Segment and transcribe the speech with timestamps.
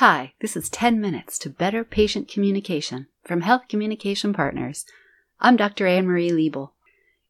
[0.00, 4.86] Hi, this is 10 Minutes to Better Patient Communication from Health Communication Partners.
[5.40, 5.86] I'm Dr.
[5.86, 6.70] Anne Marie Liebel.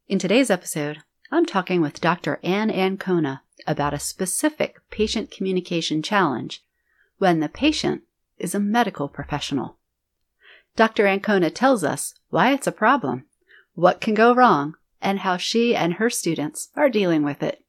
[0.07, 0.99] In today's episode,
[1.33, 2.39] I'm talking with Dr.
[2.43, 6.63] Anne Ancona about a specific patient communication challenge
[7.17, 8.03] when the patient
[8.37, 9.75] is a medical professional.
[10.77, 11.07] Dr.
[11.07, 13.25] Ancona tells us why it's a problem,
[13.73, 17.65] what can go wrong, and how she and her students are dealing with it.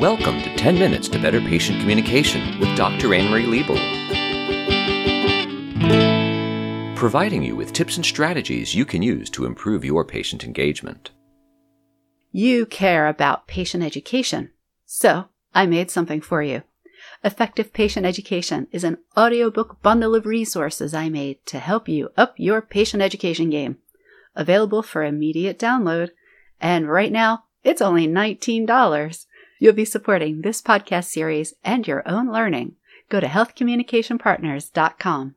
[0.00, 3.14] Welcome to 10 Minutes to Better Patient Communication with Dr.
[3.14, 3.78] Anne Marie Liebel.
[6.94, 11.12] Providing you with tips and strategies you can use to improve your patient engagement.
[12.30, 14.50] You care about patient education,
[14.84, 16.62] so I made something for you.
[17.24, 22.34] Effective Patient Education is an audiobook bundle of resources I made to help you up
[22.36, 23.78] your patient education game.
[24.34, 26.10] Available for immediate download,
[26.60, 29.26] and right now it's only $19.
[29.58, 32.76] You'll be supporting this podcast series and your own learning.
[33.08, 35.34] Go to healthcommunicationpartners.com.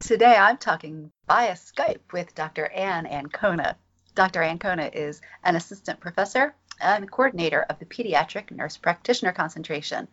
[0.00, 2.66] Today I'm talking via Skype with Dr.
[2.66, 3.76] Anne Ancona.
[4.14, 4.42] Dr.
[4.42, 10.06] Ancona is an assistant professor and coordinator of the Pediatric Nurse Practitioner Concentration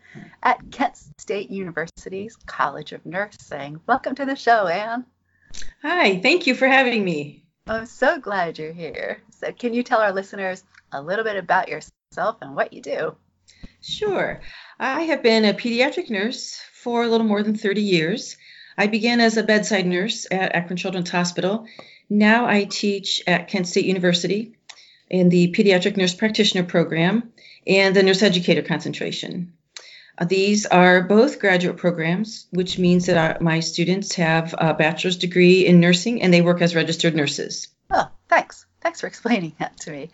[0.43, 3.81] at Kent State University's College of Nursing.
[3.87, 5.05] Welcome to the show, Anne.
[5.81, 7.43] Hi, thank you for having me.
[7.67, 9.21] I'm so glad you're here.
[9.31, 13.15] So, can you tell our listeners a little bit about yourself and what you do?
[13.81, 14.41] Sure.
[14.79, 18.37] I have been a pediatric nurse for a little more than 30 years.
[18.77, 21.65] I began as a bedside nurse at Akron Children's Hospital.
[22.09, 24.55] Now I teach at Kent State University
[25.09, 27.31] in the Pediatric Nurse Practitioner Program
[27.67, 29.53] and the Nurse Educator concentration.
[30.17, 35.17] Uh, these are both graduate programs, which means that our, my students have a bachelor's
[35.17, 37.69] degree in nursing and they work as registered nurses.
[37.89, 38.65] Oh, thanks.
[38.81, 40.09] Thanks for explaining that to me.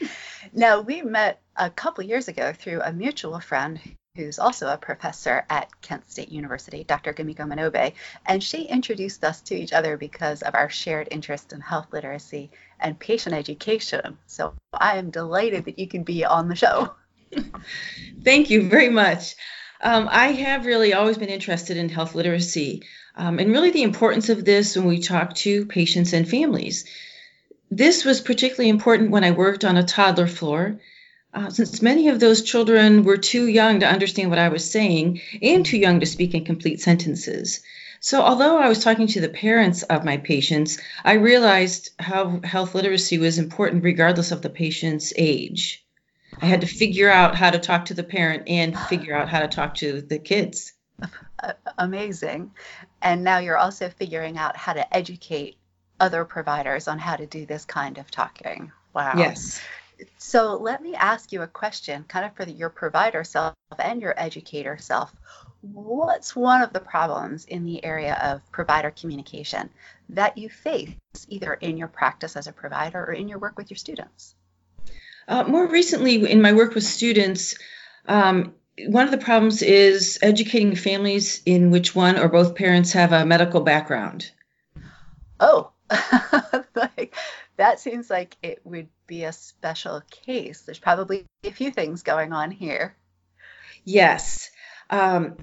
[0.58, 3.78] Now, we met a couple years ago through a mutual friend
[4.16, 7.14] who's also a professor at Kent State University, Dr.
[7.14, 7.92] Gamiko Manobe,
[8.26, 12.52] and she introduced us to each other because of our shared interest in health literacy
[12.80, 14.18] and patient education.
[14.28, 16.96] So I am delighted that you can be on the show.
[18.24, 19.36] Thank you very much.
[19.82, 22.84] Um, I have really always been interested in health literacy
[23.18, 26.86] um, and really the importance of this when we talk to patients and families.
[27.72, 30.80] This was particularly important when I worked on a toddler floor,
[31.34, 35.22] uh, since many of those children were too young to understand what I was saying
[35.42, 37.62] and too young to speak in complete sentences.
[38.00, 42.76] So, although I was talking to the parents of my patients, I realized how health
[42.76, 45.84] literacy was important regardless of the patient's age.
[46.42, 49.40] I had to figure out how to talk to the parent and figure out how
[49.40, 50.74] to talk to the kids.
[51.78, 52.52] Amazing.
[53.02, 55.58] And now you're also figuring out how to educate
[56.00, 58.72] other providers on how to do this kind of talking.
[58.94, 59.14] Wow.
[59.18, 59.62] Yes.
[60.18, 64.02] So let me ask you a question, kind of for the, your provider self and
[64.02, 65.14] your educator self.
[65.62, 69.70] What's one of the problems in the area of provider communication
[70.10, 70.96] that you face
[71.28, 74.36] either in your practice as a provider or in your work with your students?
[75.28, 77.56] Uh, more recently, in my work with students,
[78.08, 78.54] um,
[78.88, 83.26] one of the problems is educating families in which one or both parents have a
[83.26, 84.30] medical background.
[85.40, 85.72] Oh,
[86.76, 87.16] like
[87.58, 90.62] that seems like it would be a special case.
[90.62, 92.96] There's probably a few things going on here.
[93.84, 94.50] Yes.
[94.90, 95.38] Um,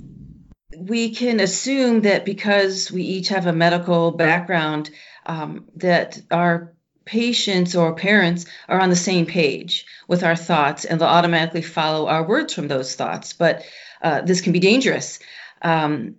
[0.77, 4.91] we can assume that because we each have a medical background,
[5.27, 6.73] um, that our
[7.05, 12.07] patients or parents are on the same page with our thoughts and they'll automatically follow
[12.07, 13.33] our words from those thoughts.
[13.33, 13.65] But
[14.01, 15.19] uh, this can be dangerous.
[15.61, 16.17] Um,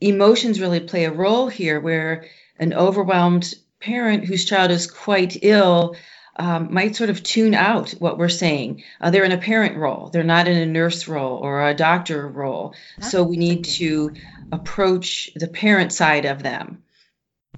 [0.00, 2.24] emotions really play a role here where
[2.60, 5.96] an overwhelmed parent whose child is quite ill
[6.36, 8.84] um, might sort of tune out what we're saying.
[9.00, 12.28] Uh, they're in a parent role, they're not in a nurse role or a doctor
[12.28, 12.74] role.
[12.98, 14.12] That's so we need to
[14.52, 16.82] approach the parent side of them.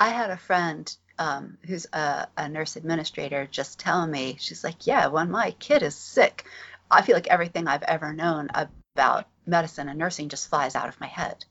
[0.00, 4.86] I had a friend um, who's a, a nurse administrator just telling me, she's like,
[4.86, 6.44] Yeah, when my kid is sick,
[6.90, 11.00] I feel like everything I've ever known about medicine and nursing just flies out of
[11.00, 11.44] my head.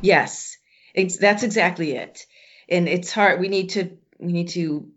[0.00, 0.56] Yes,
[0.94, 2.26] it's, that's exactly it.
[2.68, 3.40] And it's hard.
[3.40, 4.88] We need to we need to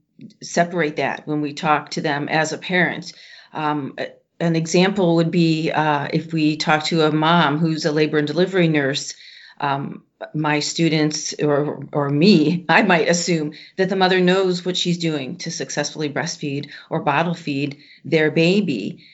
[0.41, 3.13] separate that when we talk to them as a parent.
[3.53, 3.95] Um,
[4.39, 8.27] an example would be uh, if we talk to a mom who's a labor and
[8.27, 9.15] delivery nurse.
[9.59, 10.03] Um,
[10.33, 15.37] my students or or me, I might assume that the mother knows what she's doing
[15.39, 19.05] to successfully breastfeed or bottle feed their baby.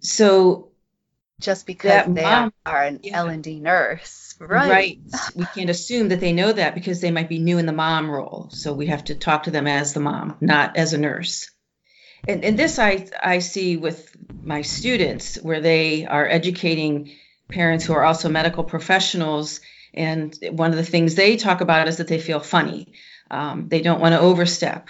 [0.00, 0.71] So
[1.40, 3.18] just because they mom, are an yeah.
[3.18, 4.70] L&D nurse, right?
[4.70, 5.00] Right.
[5.34, 8.10] we can't assume that they know that because they might be new in the mom
[8.10, 8.48] role.
[8.50, 11.50] So we have to talk to them as the mom, not as a nurse.
[12.26, 17.12] And, and this I, I see with my students where they are educating
[17.48, 19.60] parents who are also medical professionals.
[19.92, 22.92] And one of the things they talk about is that they feel funny.
[23.30, 24.88] Um, they don't want to overstep.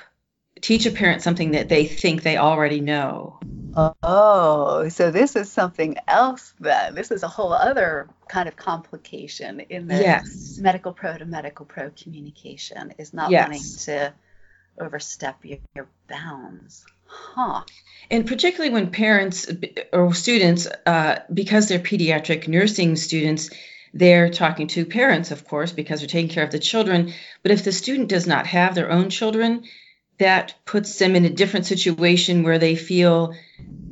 [0.62, 3.38] Teach a parent something that they think they already know.
[3.74, 6.94] Oh, so this is something else then.
[6.94, 10.58] This is a whole other kind of complication in the yes.
[10.58, 13.48] medical pro to medical pro communication is not yes.
[13.48, 14.14] wanting to
[14.78, 16.84] overstep your, your bounds.
[17.06, 17.62] Huh.
[18.10, 19.50] And particularly when parents
[19.92, 23.50] or students, uh, because they're pediatric nursing students,
[23.94, 27.12] they're talking to parents, of course, because they're taking care of the children.
[27.42, 29.64] But if the student does not have their own children,
[30.18, 33.34] that puts them in a different situation where they feel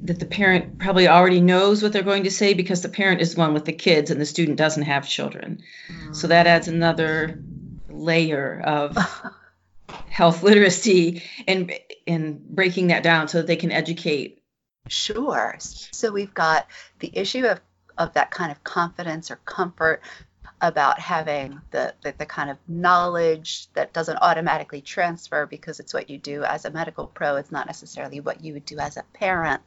[0.03, 3.35] that the parent probably already knows what they're going to say because the parent is
[3.35, 5.63] the one with the kids and the student doesn't have children.
[5.89, 6.17] Mm.
[6.17, 7.43] So that adds another
[7.89, 8.97] layer of
[10.09, 11.73] health literacy and
[12.07, 14.43] and breaking that down so that they can educate.
[14.89, 15.57] Sure.
[15.59, 16.67] So we've got
[17.01, 17.61] the issue of
[17.99, 20.03] of that kind of confidence or comfort
[20.61, 26.11] about having the, the, the, kind of knowledge that doesn't automatically transfer because it's what
[26.11, 27.37] you do as a medical pro.
[27.37, 29.63] It's not necessarily what you would do as a parent.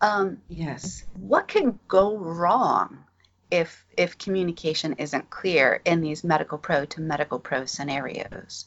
[0.00, 1.04] Um, yes.
[1.14, 3.04] What can go wrong
[3.50, 8.66] if if communication isn't clear in these medical pro to medical pro scenarios?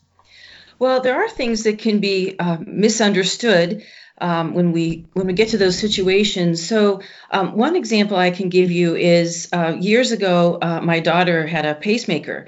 [0.78, 3.84] Well, there are things that can be uh, misunderstood
[4.20, 6.66] um, when we when we get to those situations.
[6.68, 7.02] So
[7.32, 11.66] um, one example I can give you is uh, years ago, uh, my daughter had
[11.66, 12.48] a pacemaker,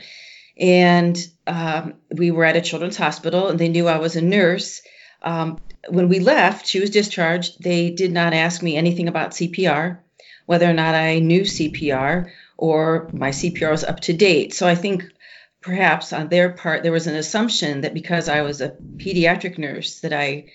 [0.58, 1.18] and
[1.48, 4.82] um, we were at a children's hospital, and they knew I was a nurse.
[5.22, 5.60] Um,
[5.90, 7.62] when we left, she was discharged.
[7.62, 10.00] They did not ask me anything about CPR,
[10.46, 14.54] whether or not I knew CPR or my CPR was up to date.
[14.54, 15.04] So I think
[15.62, 20.00] perhaps on their part there was an assumption that because I was a pediatric nurse
[20.02, 20.46] that I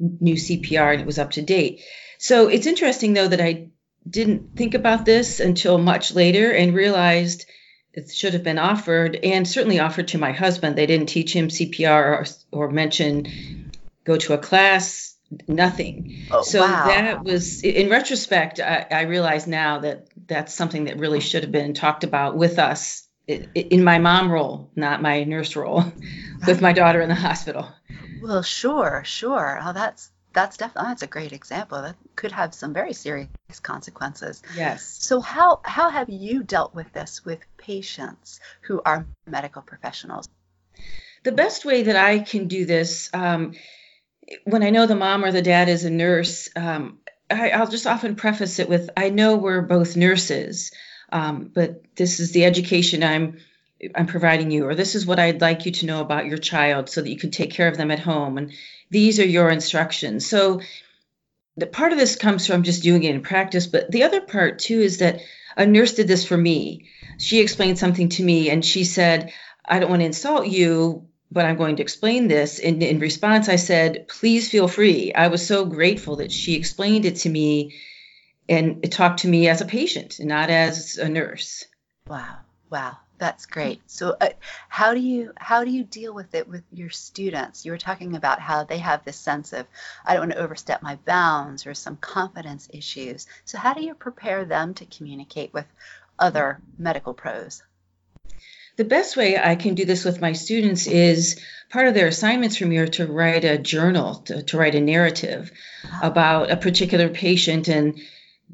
[0.00, 1.82] knew CPR and it was up to date.
[2.18, 3.68] So it's interesting though that I
[4.08, 7.46] didn't think about this until much later and realized
[7.92, 10.76] it should have been offered and certainly offered to my husband.
[10.76, 13.70] They didn't teach him CPR or, or mention
[14.04, 15.16] go to a class,
[15.46, 16.26] nothing.
[16.30, 16.86] Oh, so wow.
[16.86, 21.52] that was, in retrospect, I, I realize now that that's something that really should have
[21.52, 25.84] been talked about with us in my mom role, not my nurse role,
[26.46, 27.68] with my daughter in the hospital.
[28.20, 29.60] Well, sure, sure.
[29.62, 31.82] Oh, that's that's definitely that's a great example.
[31.82, 33.28] That could have some very serious
[33.62, 34.42] consequences.
[34.54, 34.96] Yes.
[35.00, 40.28] So how how have you dealt with this with patients who are medical professionals?
[41.22, 43.54] The best way that I can do this, um,
[44.44, 46.98] when I know the mom or the dad is a nurse, um,
[47.30, 50.70] I, I'll just often preface it with, "I know we're both nurses."
[51.12, 53.38] um, but this is the education I'm
[53.94, 56.88] I'm providing you, or this is what I'd like you to know about your child
[56.88, 58.38] so that you can take care of them at home.
[58.38, 58.52] And
[58.90, 60.26] these are your instructions.
[60.26, 60.60] So
[61.56, 64.58] the part of this comes from just doing it in practice, but the other part
[64.58, 65.20] too is that
[65.56, 66.88] a nurse did this for me.
[67.18, 69.32] She explained something to me and she said,
[69.64, 72.58] I don't want to insult you, but I'm going to explain this.
[72.58, 75.12] And in response, I said, please feel free.
[75.14, 77.74] I was so grateful that she explained it to me
[78.48, 81.66] and talked to me as a patient, not as a nurse.
[82.08, 82.38] Wow,
[82.68, 83.82] wow, that's great.
[83.86, 84.30] So, uh,
[84.68, 87.64] how do you how do you deal with it with your students?
[87.64, 89.66] You were talking about how they have this sense of
[90.04, 93.26] I don't want to overstep my bounds or some confidence issues.
[93.44, 95.66] So, how do you prepare them to communicate with
[96.18, 97.62] other medical pros?
[98.76, 102.56] The best way I can do this with my students is part of their assignments
[102.56, 105.52] from me to write a journal, to, to write a narrative
[105.84, 106.00] wow.
[106.02, 108.00] about a particular patient and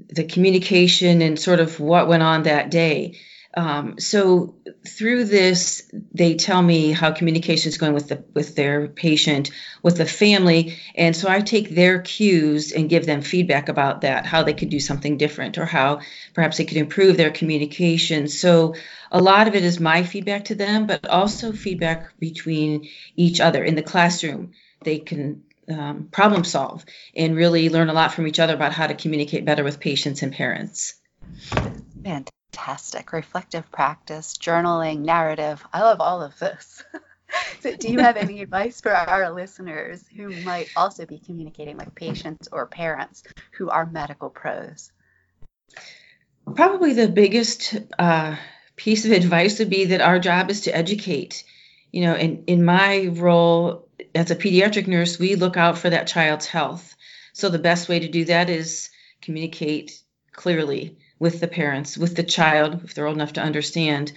[0.08, 3.16] the communication and sort of what went on that day.
[3.56, 4.54] Um, so
[4.86, 9.50] through this, they tell me how communication is going with the with their patient,
[9.82, 14.26] with the family, and so I take their cues and give them feedback about that,
[14.26, 16.00] how they could do something different, or how
[16.34, 18.28] perhaps they could improve their communication.
[18.28, 18.74] So
[19.10, 23.64] a lot of it is my feedback to them, but also feedback between each other
[23.64, 24.52] in the classroom.
[24.82, 26.84] They can um, problem solve
[27.16, 30.22] and really learn a lot from each other about how to communicate better with patients
[30.22, 30.94] and parents.
[32.56, 33.12] Fantastic.
[33.12, 35.62] Reflective practice, journaling, narrative.
[35.74, 36.82] I love all of this.
[37.60, 41.94] so, do you have any advice for our listeners who might also be communicating with
[41.94, 43.22] patients or parents
[43.52, 44.90] who are medical pros?
[46.54, 48.36] Probably the biggest uh,
[48.74, 51.44] piece of advice would be that our job is to educate.
[51.92, 56.06] You know, in, in my role as a pediatric nurse, we look out for that
[56.06, 56.96] child's health.
[57.34, 58.88] So the best way to do that is
[59.20, 60.00] communicate
[60.32, 64.12] clearly with the parents, with the child, if they're old enough to understand.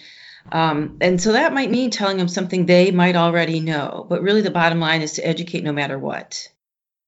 [0.52, 4.06] Um, and so that might mean telling them something they might already know.
[4.10, 6.48] But really, the bottom line is to educate no matter what.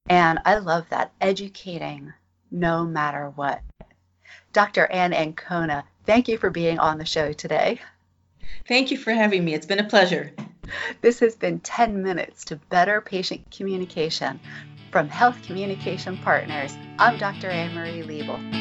[0.10, 2.13] And I love that educating
[2.50, 3.62] no matter what.
[4.53, 4.86] Dr.
[4.86, 7.79] Anne Ancona, Thank you for being on the show today.
[8.67, 9.53] Thank you for having me.
[9.53, 10.33] It's been a pleasure.
[11.01, 14.39] This has been 10 minutes to better patient communication
[14.91, 16.75] from Health Communication Partners.
[16.98, 17.50] I'm Dr.
[17.50, 18.61] Anne Marie Liebel.